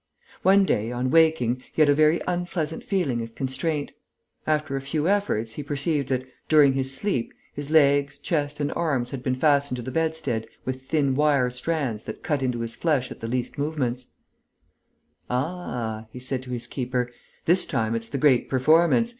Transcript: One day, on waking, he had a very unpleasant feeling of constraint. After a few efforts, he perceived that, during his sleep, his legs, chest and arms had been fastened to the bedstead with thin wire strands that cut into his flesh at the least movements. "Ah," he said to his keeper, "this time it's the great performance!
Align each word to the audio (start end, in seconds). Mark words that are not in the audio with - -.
One 0.41 0.65
day, 0.65 0.91
on 0.91 1.11
waking, 1.11 1.61
he 1.73 1.79
had 1.83 1.87
a 1.89 1.93
very 1.93 2.19
unpleasant 2.27 2.83
feeling 2.83 3.21
of 3.21 3.35
constraint. 3.35 3.91
After 4.47 4.75
a 4.75 4.81
few 4.81 5.07
efforts, 5.07 5.53
he 5.53 5.61
perceived 5.61 6.09
that, 6.09 6.25
during 6.49 6.73
his 6.73 6.91
sleep, 6.91 7.31
his 7.53 7.69
legs, 7.69 8.17
chest 8.17 8.59
and 8.59 8.71
arms 8.73 9.11
had 9.11 9.21
been 9.21 9.35
fastened 9.35 9.75
to 9.75 9.83
the 9.83 9.91
bedstead 9.91 10.47
with 10.65 10.81
thin 10.89 11.13
wire 11.13 11.51
strands 11.51 12.05
that 12.05 12.23
cut 12.23 12.41
into 12.41 12.61
his 12.61 12.73
flesh 12.73 13.11
at 13.11 13.19
the 13.19 13.27
least 13.27 13.59
movements. 13.59 14.07
"Ah," 15.29 16.07
he 16.11 16.19
said 16.19 16.41
to 16.41 16.49
his 16.49 16.65
keeper, 16.65 17.11
"this 17.45 17.67
time 17.67 17.93
it's 17.93 18.09
the 18.09 18.17
great 18.17 18.49
performance! 18.49 19.09